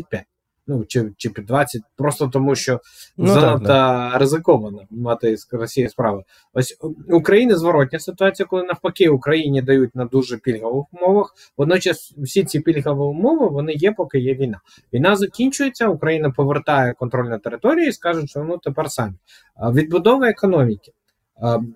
ну 0.71 0.85
чи 0.85 1.13
чи 1.17 1.31
під 1.31 1.47
20, 1.47 1.83
просто 1.97 2.29
тому 2.29 2.55
що 2.55 2.81
ну, 3.17 3.27
занадто 3.27 3.67
так, 3.67 4.21
ризиковано 4.21 4.83
мати 4.91 5.37
з 5.37 5.49
Росії 5.53 5.89
справи. 5.89 6.23
Ось 6.53 6.77
України 7.09 7.57
зворотня 7.57 7.99
ситуація, 7.99 8.47
коли 8.47 8.63
навпаки 8.63 9.09
Україні 9.09 9.63
дають 9.63 9.95
на 9.95 10.05
дуже 10.05 10.37
пільгових 10.37 10.87
умовах. 10.93 11.35
Водночас 11.57 12.15
всі 12.19 12.45
ці 12.45 12.61
пільгові 12.61 12.99
умови 12.99 13.49
вони 13.49 13.73
є, 13.73 13.93
поки 13.93 14.19
є 14.19 14.35
війна. 14.35 14.61
Війна 14.93 15.17
закінчується, 15.17 15.89
Україна 15.89 16.31
повертає 16.31 16.93
контроль 16.93 17.29
на 17.29 17.39
території 17.39 17.89
і 17.89 17.93
скаже, 17.93 18.27
що 18.27 18.41
ну 18.41 18.59
тепер 18.59 18.91
самі 18.91 19.15
відбудова 19.73 20.29
економіки. 20.29 20.93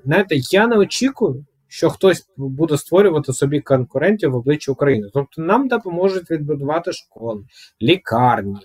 Знаєте, 0.05 0.35
я 0.51 0.67
не 0.67 0.77
очікую. 0.77 1.45
Що 1.75 1.91
хтось 1.91 2.27
буде 2.37 2.77
створювати 2.77 3.33
собі 3.33 3.61
конкурентів 3.61 4.31
в 4.31 4.35
обличчі 4.35 4.71
України, 4.71 5.09
тобто 5.15 5.43
нам 5.43 5.69
допоможуть 5.69 6.31
відбудувати 6.31 6.93
школи, 6.93 7.45
лікарні, 7.83 8.57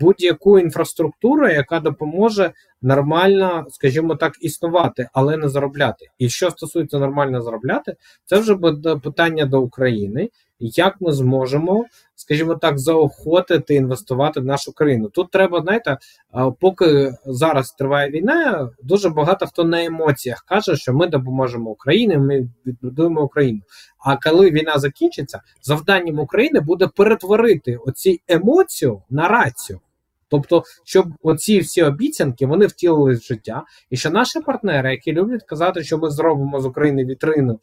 будь-яку 0.00 0.58
інфраструктуру, 0.58 1.48
яка 1.48 1.80
допоможе 1.80 2.52
нормально, 2.82 3.66
скажімо 3.68 4.14
так, 4.14 4.32
існувати, 4.40 5.08
але 5.12 5.36
не 5.36 5.48
заробляти. 5.48 6.06
І 6.18 6.28
що 6.28 6.50
стосується 6.50 6.98
нормально 6.98 7.42
заробляти, 7.42 7.96
це 8.24 8.38
вже 8.38 8.54
буде 8.54 8.96
питання 8.96 9.46
до 9.46 9.60
України. 9.60 10.28
Як 10.68 10.96
ми 11.00 11.12
зможемо, 11.12 11.84
скажімо 12.14 12.54
так, 12.54 12.78
заохотити 12.78 13.74
інвестувати 13.74 14.40
в 14.40 14.44
нашу 14.44 14.72
країну. 14.72 15.08
Тут 15.08 15.30
треба, 15.30 15.60
знаєте, 15.60 15.98
поки 16.60 17.14
зараз 17.26 17.72
триває 17.72 18.10
війна, 18.10 18.70
дуже 18.82 19.08
багато 19.08 19.46
хто 19.46 19.64
на 19.64 19.84
емоціях 19.84 20.44
каже, 20.48 20.76
що 20.76 20.94
ми 20.94 21.06
допоможемо 21.06 21.70
Україні, 21.70 22.16
ми 22.16 22.48
відбудуємо 22.66 23.22
Україну. 23.22 23.60
А 23.98 24.16
коли 24.16 24.50
війна 24.50 24.78
закінчиться, 24.78 25.40
завданням 25.62 26.18
України 26.18 26.60
буде 26.60 26.86
перетворити 26.86 27.76
оці 27.76 28.20
емоцію 28.28 29.02
на 29.10 29.28
рацію. 29.28 29.80
Тобто, 30.32 30.64
щоб 30.84 31.06
оці 31.22 31.58
всі 31.58 31.82
обіцянки 31.82 32.46
вони 32.46 32.66
втілились 32.66 33.20
в 33.20 33.26
життя, 33.26 33.62
і 33.90 33.96
що 33.96 34.10
наші 34.10 34.40
партнери, 34.40 34.90
які 34.90 35.12
люблять 35.12 35.42
казати, 35.42 35.84
що 35.84 35.98
ми 35.98 36.10
зробимо 36.10 36.60
з 36.60 36.66
України 36.66 37.04
вітрину, 37.04 37.60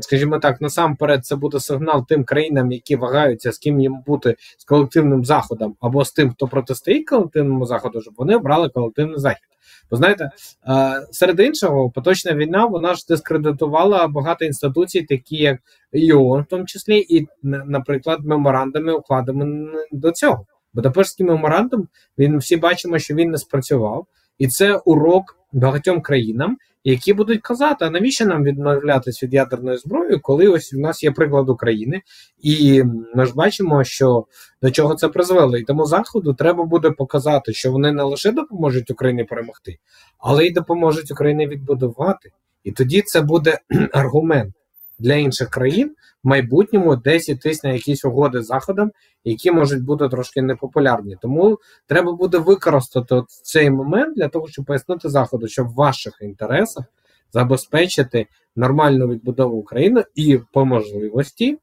скажімо 0.00 0.38
так, 0.38 0.60
насамперед, 0.60 1.26
це 1.26 1.36
буде 1.36 1.60
сигнал 1.60 2.06
тим 2.08 2.24
країнам, 2.24 2.72
які 2.72 2.96
вагаються, 2.96 3.52
з 3.52 3.58
ким 3.58 3.80
їм 3.80 4.02
бути 4.06 4.36
з 4.58 4.64
колективним 4.64 5.24
заходом, 5.24 5.76
або 5.80 6.04
з 6.04 6.12
тим, 6.12 6.30
хто 6.30 6.48
протистоїть 6.48 7.08
колективному 7.08 7.66
заходу, 7.66 8.00
щоб 8.00 8.14
вони 8.16 8.36
обрали 8.36 8.68
колективний 8.68 9.18
захід. 9.18 9.48
Бо 9.90 9.96
знаєте, 9.96 10.30
е, 10.68 11.06
серед 11.10 11.40
іншого, 11.40 11.90
поточна 11.90 12.32
війна 12.34 12.66
вона 12.66 12.94
ж 12.94 13.04
дискредитувала 13.08 14.08
багато 14.08 14.44
інституцій, 14.44 15.02
такі 15.02 15.36
як 15.36 15.58
ІОН, 15.92 16.42
в 16.42 16.46
тому 16.46 16.64
числі, 16.64 17.06
і, 17.08 17.28
наприклад, 17.42 18.18
меморандуми 18.24 18.92
укладені 18.92 19.68
до 19.92 20.12
цього. 20.12 20.46
Будапештський 20.74 21.26
меморандум, 21.26 21.88
він 22.18 22.38
всі 22.38 22.56
бачимо, 22.56 22.98
що 22.98 23.14
він 23.14 23.30
не 23.30 23.38
спрацював, 23.38 24.06
і 24.38 24.48
це 24.48 24.76
урок 24.76 25.38
багатьом 25.52 26.00
країнам, 26.00 26.56
які 26.84 27.12
будуть 27.12 27.42
казати, 27.42 27.84
а 27.84 27.90
навіщо 27.90 28.26
нам 28.26 28.44
відмовлятися 28.44 29.26
від 29.26 29.34
ядерної 29.34 29.78
зброї, 29.78 30.18
коли 30.18 30.48
ось 30.48 30.72
у 30.72 30.78
нас 30.78 31.02
є 31.04 31.10
приклад 31.10 31.48
України, 31.48 32.02
і 32.40 32.82
ми 33.14 33.26
ж 33.26 33.34
бачимо, 33.34 33.84
що 33.84 34.26
до 34.62 34.70
чого 34.70 34.94
це 34.94 35.08
призвело. 35.08 35.56
І 35.56 35.64
тому 35.64 35.86
заходу 35.86 36.34
треба 36.34 36.64
буде 36.64 36.90
показати, 36.90 37.52
що 37.52 37.72
вони 37.72 37.92
не 37.92 38.02
лише 38.02 38.32
допоможуть 38.32 38.90
Україні 38.90 39.24
перемогти, 39.24 39.78
але 40.18 40.46
й 40.46 40.52
допоможуть 40.52 41.10
Україні 41.10 41.46
відбудувати. 41.46 42.30
І 42.64 42.72
тоді 42.72 43.02
це 43.02 43.20
буде 43.20 43.58
аргумент 43.92 44.54
для 44.98 45.14
інших 45.14 45.50
країн 45.50 45.94
в 46.24 46.28
майбутньому 46.28 46.96
десь 46.96 47.28
йтись 47.28 47.64
на 47.64 47.70
якісь 47.70 48.04
угоди 48.04 48.42
з 48.42 48.46
заходом, 48.46 48.92
які 49.24 49.50
можуть 49.50 49.84
бути 49.84 50.08
трошки 50.08 50.42
непопулярні. 50.42 51.16
Тому 51.22 51.58
треба 51.86 52.12
буде 52.12 52.38
використати 52.38 53.14
от 53.14 53.30
цей 53.30 53.70
момент 53.70 54.16
для 54.16 54.28
того, 54.28 54.48
щоб 54.48 54.64
пояснити 54.64 55.08
заходу, 55.08 55.48
що 55.48 55.64
в 55.64 55.74
ваших 55.74 56.18
інтересах 56.20 56.84
забезпечити 57.32 58.26
нормальну 58.56 59.08
відбудову 59.08 59.56
України 59.56 60.04
і 60.14 60.40
по 60.52 60.64
можливості 60.64 61.58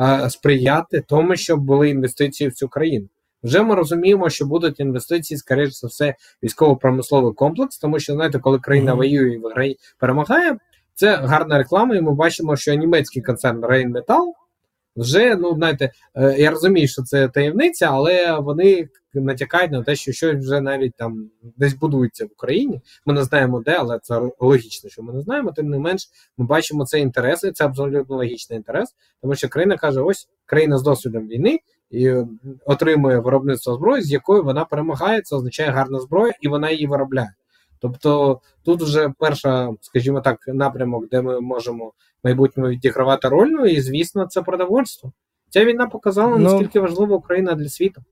е, 0.00 0.30
сприяти 0.30 1.04
тому, 1.06 1.36
щоб 1.36 1.60
були 1.60 1.90
інвестиції 1.90 2.48
в 2.48 2.54
цю 2.54 2.68
країну. 2.68 3.08
Вже 3.42 3.62
ми 3.62 3.74
розуміємо, 3.74 4.30
що 4.30 4.46
будуть 4.46 4.80
інвестиції, 4.80 5.38
скоріш 5.38 5.72
за 5.72 5.86
все, 5.86 6.14
військово-промисловий 6.42 7.34
комплекс, 7.34 7.78
тому 7.78 7.98
що 7.98 8.12
знаєте, 8.12 8.38
коли 8.38 8.58
країна 8.58 8.94
воює 8.94 9.40
і 9.64 9.76
перемагає, 9.98 10.56
це 10.94 11.16
гарна 11.16 11.58
реклама, 11.58 11.96
і 11.96 12.00
ми 12.00 12.14
бачимо, 12.14 12.56
що 12.56 12.74
німецький 12.74 13.22
концерн 13.22 13.64
Rheinmetall 13.64 14.32
вже, 14.96 15.36
ну 15.36 15.54
знаєте, 15.54 15.92
е, 16.14 16.36
я 16.38 16.50
розумію, 16.50 16.88
що 16.88 17.02
це 17.02 17.28
таємниця, 17.28 17.86
але 17.86 18.38
вони 18.38 18.88
натякають 19.14 19.72
на 19.72 19.82
те, 19.82 19.96
що 19.96 20.12
щось 20.12 20.36
вже 20.36 20.60
навіть 20.60 20.94
там 20.96 21.30
десь 21.56 21.74
будується 21.74 22.24
в 22.24 22.28
Україні. 22.32 22.80
Ми 23.06 23.14
не 23.14 23.24
знаємо 23.24 23.60
де, 23.60 23.76
але 23.78 23.98
це 24.02 24.20
логічно, 24.40 24.90
що 24.90 25.02
ми 25.02 25.12
не 25.12 25.20
знаємо. 25.20 25.52
Тим 25.52 25.68
не 25.68 25.78
менш, 25.78 26.08
ми 26.36 26.46
бачимо 26.46 26.86
цей 26.86 27.02
інтерес, 27.02 27.44
і 27.44 27.52
це 27.52 27.64
абсолютно 27.64 28.16
логічний 28.16 28.56
інтерес, 28.56 28.94
тому 29.22 29.34
що 29.34 29.48
країна 29.48 29.76
каже: 29.76 30.00
ось 30.00 30.28
країна 30.46 30.78
з 30.78 30.82
досвідом 30.82 31.28
війни. 31.28 31.60
І 31.90 32.06
е, 32.06 32.26
отримує 32.64 33.18
виробництво 33.18 33.74
зброї, 33.74 34.02
з 34.02 34.12
якою 34.12 34.44
вона 34.44 34.64
перемагає, 34.64 35.22
це 35.22 35.36
означає 35.36 35.70
гарна 35.70 36.00
зброя, 36.00 36.32
і 36.40 36.48
вона 36.48 36.70
її 36.70 36.86
виробляє. 36.86 37.34
Тобто 37.82 38.40
тут 38.64 38.82
вже 38.82 39.12
перша, 39.18 39.70
скажімо 39.80 40.20
так, 40.20 40.38
напрямок, 40.46 41.08
де 41.08 41.22
ми 41.22 41.40
можемо 41.40 41.86
в 41.86 41.92
майбутньому 42.24 42.68
відігравати 42.68 43.28
роль, 43.28 43.48
ну 43.48 43.66
і 43.66 43.80
звісно, 43.80 44.26
це 44.26 44.42
продовольство. 44.42 45.12
Ця 45.48 45.64
війна 45.64 45.86
показала, 45.86 46.38
Ну, 46.38 46.38
наскільки 46.38 46.80
важлива 46.80 47.16
Україна 47.16 47.54
для 47.54 47.68
світу. 47.68 48.02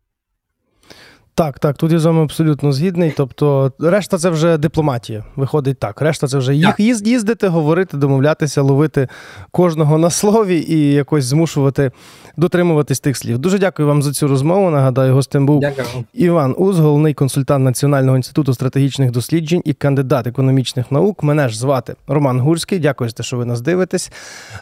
Так, 1.40 1.58
так, 1.58 1.76
тут 1.76 1.92
я 1.92 1.98
з 1.98 2.04
вами 2.04 2.22
абсолютно 2.22 2.72
згідний. 2.72 3.14
Тобто, 3.16 3.72
решта 3.78 4.18
це 4.18 4.30
вже 4.30 4.58
дипломатія. 4.58 5.24
Виходить 5.36 5.78
так. 5.78 6.00
Решта 6.00 6.26
це 6.26 6.38
вже 6.38 6.54
їх 6.54 6.74
їздити, 6.78 7.48
говорити, 7.48 7.96
домовлятися, 7.96 8.62
ловити 8.62 9.08
кожного 9.50 9.98
на 9.98 10.10
слові 10.10 10.64
і 10.68 10.92
якось 10.92 11.24
змушувати 11.24 11.90
дотримуватись 12.36 13.00
тих 13.00 13.16
слів. 13.16 13.38
Дуже 13.38 13.58
дякую 13.58 13.88
вам 13.88 14.02
за 14.02 14.12
цю 14.12 14.28
розмову. 14.28 14.70
Нагадаю, 14.70 15.14
гостем 15.14 15.46
був 15.46 15.60
Дякую. 15.60 16.04
Іван 16.14 16.54
Уз, 16.58 16.78
головний 16.78 17.14
консультант 17.14 17.64
Національного 17.64 18.16
інституту 18.16 18.54
стратегічних 18.54 19.10
досліджень 19.10 19.62
і 19.64 19.72
кандидат 19.72 20.26
економічних 20.26 20.92
наук. 20.92 21.22
Мене 21.22 21.48
ж 21.48 21.58
звати 21.58 21.94
Роман 22.06 22.40
Гурський. 22.40 22.78
Дякую, 22.78 23.10
що 23.20 23.36
ви 23.36 23.44
нас 23.44 23.60
дивитесь. 23.60 24.12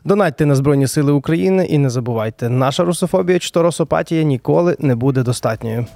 Донатьте 0.05 0.47
на 0.47 0.55
Збройні 0.55 0.87
Сили 0.87 1.13
України 1.13 1.67
і 1.67 1.79
не 1.79 1.91
забувайте, 1.91 2.49
наша 2.49 2.85
русофобія 2.85 3.39
чи 3.39 3.51
то 3.51 3.63
росопатія 3.63 4.23
ніколи 4.23 4.77
не 4.79 4.95
буде 4.95 5.23
достатньою. 5.23 5.87